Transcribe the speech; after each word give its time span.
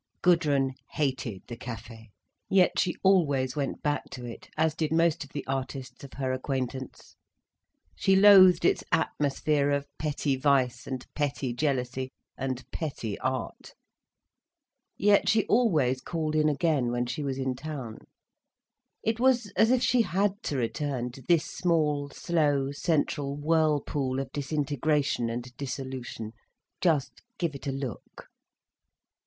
Gudrun 0.23 0.73
hated 0.93 1.43
the 1.47 1.55
Café, 1.55 2.09
yet 2.49 2.79
she 2.79 2.95
always 3.03 3.55
went 3.55 3.83
back 3.83 4.09
to 4.09 4.25
it, 4.25 4.49
as 4.57 4.73
did 4.73 4.91
most 4.91 5.23
of 5.23 5.29
the 5.29 5.45
artists 5.45 6.03
of 6.03 6.13
her 6.13 6.33
acquaintance. 6.33 7.15
She 7.95 8.15
loathed 8.15 8.65
its 8.65 8.83
atmosphere 8.91 9.69
of 9.69 9.85
petty 9.99 10.35
vice 10.37 10.87
and 10.87 11.05
petty 11.13 11.53
jealousy 11.53 12.09
and 12.35 12.65
petty 12.71 13.19
art. 13.19 13.75
Yet 14.97 15.29
she 15.29 15.45
always 15.45 16.01
called 16.01 16.33
in 16.35 16.49
again, 16.49 16.89
when 16.91 17.05
she 17.05 17.21
was 17.21 17.37
in 17.37 17.53
town. 17.53 17.99
It 19.03 19.19
was 19.19 19.51
as 19.55 19.69
if 19.69 19.83
she 19.83 20.01
had 20.01 20.41
to 20.45 20.57
return 20.57 21.11
to 21.11 21.21
this 21.21 21.45
small, 21.45 22.09
slow, 22.09 22.71
central 22.71 23.35
whirlpool 23.37 24.19
of 24.19 24.31
disintegration 24.31 25.29
and 25.29 25.55
dissolution: 25.57 26.31
just 26.81 27.21
give 27.37 27.53
it 27.53 27.67
a 27.67 27.71
look. 27.71 28.29